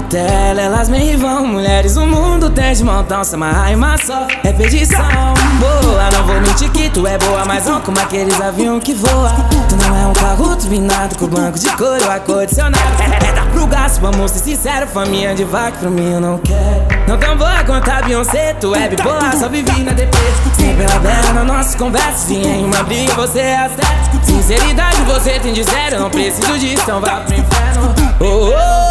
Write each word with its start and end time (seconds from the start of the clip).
cautela, 0.00 0.62
elas 0.62 0.88
me 0.88 1.16
vão. 1.16 1.46
Mulheres, 1.46 1.96
o 1.96 2.06
mundo 2.06 2.50
tem 2.50 2.72
de 2.72 2.82
montão, 2.84 3.22
se 3.22 3.34
amarrar 3.34 3.72
uma 3.74 3.96
só. 3.98 4.26
É 4.42 4.52
perdição, 4.52 4.98
boa, 5.58 6.10
não 6.10 6.26
vou 6.26 6.40
mentir 6.40 6.70
que 6.70 6.88
tu 6.90 7.06
é 7.06 7.18
boa, 7.18 7.44
mas 7.44 7.66
não 7.66 7.80
como 7.80 7.98
aqueles 8.00 8.40
aviões 8.40 8.82
que 8.82 8.94
voa. 8.94 9.30
Tu 9.68 9.76
não 9.76 9.96
é 9.96 10.06
um 10.06 10.12
carro 10.12 10.56
turbinado 10.56 11.16
com 11.16 11.26
banco 11.26 11.58
de 11.58 11.68
couro 11.76 12.10
ar-condicionado. 12.10 12.78
É, 13.02 13.32
dar 13.32 13.46
pro 13.50 13.66
gasto, 13.66 14.00
vamos 14.00 14.30
ser 14.30 14.38
sinceros, 14.40 14.90
faminha 14.90 15.34
de 15.34 15.44
vaca, 15.44 15.78
pra 15.78 15.90
mim 15.90 16.12
eu 16.12 16.20
não 16.20 16.38
quero. 16.38 16.86
Não 17.06 17.18
tão 17.18 17.36
boa 17.36 17.62
quanto 17.64 17.90
a 17.90 18.02
Beyoncé, 18.02 18.54
tu 18.54 18.74
é 18.74 18.88
bipolar, 18.88 19.36
só 19.36 19.48
vivi 19.48 19.82
na 19.82 19.92
DP. 19.92 20.16
Sempre 20.56 20.84
ela 20.84 20.98
bela 20.98 21.32
nas 21.32 21.46
nossas 21.46 21.74
conversas, 21.74 22.30
e 22.30 22.36
em 22.36 22.64
uma 22.64 22.82
briga 22.84 23.14
você 23.14 23.40
é 23.40 23.58
acerta. 23.58 24.10
Sinceridade 24.22 25.02
você 25.02 25.40
tem 25.40 25.52
de 25.52 25.62
zero, 25.64 26.00
não 26.00 26.10
preciso 26.10 26.58
disso, 26.58 26.82
então 26.82 27.00
vá 27.00 27.20
pro 27.20 27.34
inferno. 27.34 27.94
Oh, 28.20 28.50
oh, 28.50 28.89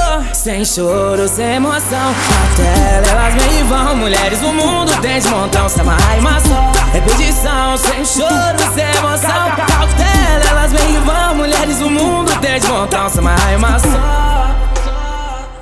sem 0.49 0.65
choro, 0.65 1.27
sem 1.27 1.57
emoção. 1.57 2.15
Cautela, 2.27 3.07
elas 3.11 3.35
me 3.35 3.63
vão. 3.63 3.95
Mulheres 3.97 4.39
do 4.39 4.47
mundo 4.47 4.91
tem 4.99 5.19
de 5.19 5.27
montão, 5.27 5.69
se 5.69 5.79
amarrar 5.79 6.17
e 6.17 6.21
só. 6.41 6.71
Repetição, 6.91 7.77
sem 7.77 8.03
choro, 8.03 8.73
sem 8.73 8.89
emoção. 8.97 9.51
Cautela, 9.55 10.49
elas 10.49 10.71
me 10.71 10.97
vão. 11.05 11.35
Mulheres 11.35 11.77
do 11.77 11.89
mundo 11.91 12.31
tem 12.41 12.59
de 12.59 12.67
montão, 12.67 13.07
se 13.09 13.19
amarrar 13.19 13.53
e 13.53 13.79
só. 13.79 14.29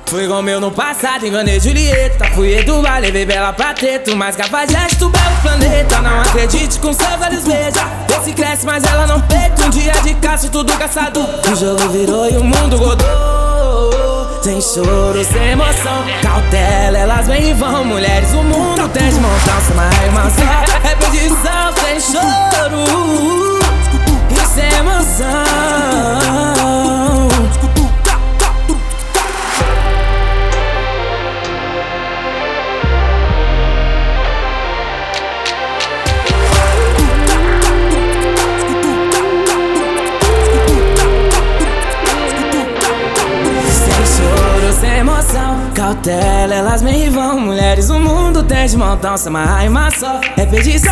Fui 0.06 0.26
meu 0.42 0.58
no 0.58 0.70
passado, 0.70 1.26
enganei 1.26 1.60
Julieta 1.60 2.24
Fui 2.34 2.56
Eduardo, 2.56 3.02
levei 3.02 3.26
Bela 3.26 3.52
pra 3.52 3.74
teto 3.74 4.16
Mas 4.16 4.36
cafajeste 4.36 4.96
do 4.96 5.10
belo 5.10 5.36
planeta 5.42 6.00
Não 6.00 6.22
acredite 6.22 6.78
com 6.78 6.94
seus 6.94 7.20
olhos 7.20 7.44
veja 7.44 7.86
Esse 8.18 8.32
cresce, 8.32 8.64
mas 8.64 8.84
ela 8.84 9.06
não 9.06 9.20
peita 9.20 9.66
Um 9.66 9.68
dia 9.68 9.92
de 10.02 10.14
caça, 10.14 10.48
tudo 10.48 10.72
caçado 10.78 11.20
O 11.20 11.54
jogo 11.54 11.90
virou 11.90 12.26
e 12.26 12.38
o 12.38 12.42
mundo 12.42 12.78
rodou 12.78 13.27
Sem 14.48 14.62
choro, 14.62 15.22
sem 15.22 15.50
emoção. 15.50 16.06
Cautela, 16.22 16.96
elas 16.96 17.26
vêm 17.26 17.50
e 17.50 17.52
vão. 17.52 17.84
Mulheres, 17.84 18.32
o 18.32 18.42
mundo 18.42 18.88
tem 18.88 19.10
de 19.10 19.20
montar 19.20 19.60
uma 19.72 20.30
só 20.30 20.88
Repetição, 20.88 21.74
sem 21.84 22.00
choro 22.00 22.47
Cautela, 45.78 46.56
elas 46.56 46.82
me 46.82 47.08
vão. 47.08 47.38
Mulheres, 47.38 47.88
o 47.88 48.00
mundo 48.00 48.42
tem 48.42 48.66
de 48.66 48.76
montão. 48.76 49.16
Se 49.16 49.28
amarrar 49.28 49.64
em 49.64 49.70
só 49.96 50.20
é 50.36 50.44
perdição. 50.44 50.90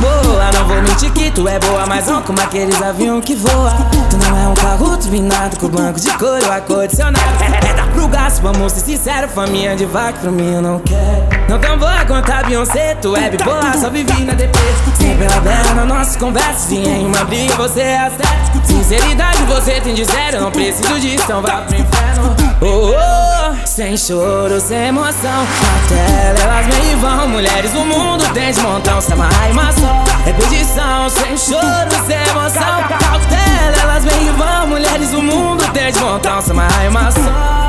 Boa, 0.00 0.50
não 0.52 0.66
vou 0.66 0.82
mentir 0.82 1.12
que 1.12 1.30
tu 1.30 1.46
é 1.46 1.60
boa, 1.60 1.86
mas 1.86 2.08
não 2.08 2.20
como 2.22 2.40
aqueles 2.40 2.82
aviões 2.82 3.24
que 3.24 3.36
voa. 3.36 3.70
Tu 4.10 4.16
não 4.16 4.36
é 4.36 4.48
um 4.48 4.54
carro 4.54 4.96
turbinado 4.96 5.56
com 5.60 5.68
banco 5.68 6.00
de 6.00 6.10
couro 6.18 6.50
ar-condicionado. 6.50 7.20
É, 7.40 7.70
é 7.70 7.74
dar 7.74 7.88
pro 7.92 8.08
gasto, 8.08 8.42
vamos 8.42 8.72
ser 8.72 8.80
sinceros. 8.80 9.30
Faminha 9.30 9.76
de 9.76 9.84
vaca, 9.84 10.18
pra 10.18 10.32
mim 10.32 10.54
eu 10.54 10.60
não 10.60 10.80
quero. 10.80 11.46
Não 11.48 11.60
tão 11.60 11.78
boa 11.78 12.04
quanto 12.04 12.32
a 12.32 12.42
Beyoncé, 12.42 12.96
tu 12.96 13.14
é 13.14 13.30
bipolar, 13.30 13.78
só 13.78 13.88
vivi 13.90 14.24
na 14.24 14.32
DP. 14.32 14.58
Sempre 14.98 15.32
aberta 15.32 15.72
nas 15.72 15.86
nossas 15.86 16.16
conversas. 16.16 16.72
E 16.72 16.78
em 16.78 17.06
uma 17.06 17.24
briga 17.26 17.54
você 17.54 17.80
é 17.80 17.98
acerta. 17.98 18.60
Sinceridade 18.64 19.40
você 19.44 19.80
tem 19.80 19.94
de 19.94 20.04
zero, 20.04 20.40
não 20.40 20.50
preciso 20.50 20.98
disso, 20.98 21.22
então 21.22 21.40
vá 21.40 21.58
pro 21.58 21.76
inferno. 21.76 22.34
Oh, 22.60 22.90
oh, 22.90 23.35
sem 23.64 23.96
choro, 23.96 24.60
sem 24.60 24.88
emoção. 24.88 25.46
Até 25.84 26.42
elas 26.42 26.66
me 26.66 26.94
vão. 26.96 27.28
Mulheres 27.28 27.72
do 27.72 27.84
mundo 27.84 28.24
tem 28.32 28.52
de 28.52 28.60
montão, 28.60 29.00
se 29.00 29.12
amarrar 29.12 29.50
uma 29.50 29.72
só. 29.72 30.04
Repetição, 30.24 31.08
sem 31.08 31.36
choro, 31.36 32.06
sem 32.06 32.16
emoção. 32.30 32.84
Cautela, 32.88 33.82
elas 33.82 34.04
me 34.04 34.30
vão. 34.30 34.66
Mulheres 34.66 35.10
do 35.10 35.22
mundo 35.22 35.64
tem 35.72 35.92
de 35.92 35.98
montão, 36.00 36.40
se 36.40 36.50
amarrar 36.50 36.88
uma 36.88 37.10
só. 37.10 37.66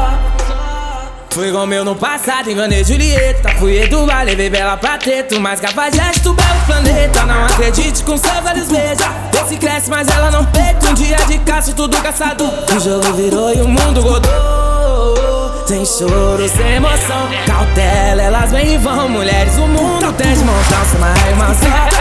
Fui 1.37 1.49
igual 1.49 1.67
meu 1.67 1.85
no 1.85 1.95
passado, 1.95 2.49
enganei 2.49 2.83
Julieta 2.83 3.49
Fui 3.59 3.77
Eduardo, 3.83 4.25
levei 4.25 4.49
Bela 4.49 4.75
pra 4.75 4.97
teto 4.97 5.39
Mas 5.39 5.59
cafajeste 5.59 6.21
do 6.21 6.33
belo 6.33 6.59
planeta 6.65 7.27
Não 7.27 7.45
acredite 7.45 8.03
com 8.03 8.17
seus 8.17 8.43
olhos 8.43 8.67
veja 8.69 9.05
Esse 9.45 9.55
cresce, 9.57 9.87
mas 9.87 10.07
ela 10.07 10.31
não 10.31 10.43
peita 10.45 10.89
Um 10.89 10.95
dia 10.95 11.17
de 11.27 11.37
caça, 11.37 11.73
tudo 11.73 11.95
caçado 12.01 12.43
O 12.43 12.79
jogo 12.79 13.13
virou 13.13 13.53
e 13.53 13.61
o 13.61 13.67
mundo 13.67 14.01
rodou 14.01 15.26
Sem 15.67 15.83
choro, 15.83 16.47
sem 16.47 16.75
emoção 16.75 17.27
Cautela, 17.45 18.21
elas 18.21 18.51
vêm 18.51 18.75
e 18.75 18.77
vão. 18.77 19.09
Mulheres, 19.09 19.57
o 19.57 19.67
mundo 19.67 20.13
tem 20.13 20.33
de 20.33 20.43
montar 20.45 20.85
Sem 20.85 20.97
uma 20.97 21.29
irmãção 21.29 21.96